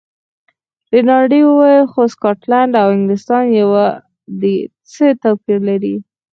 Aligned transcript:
رینالډي 0.93 1.41
وویل: 1.45 1.85
خو 1.91 2.01
سکاټلنډ 2.13 2.71
او 2.81 2.87
انګلیستان 2.95 3.45
یو 3.59 3.69
دي، 4.41 4.55
څه 4.91 5.05
توپیر 5.23 5.59
لري. 5.69 5.95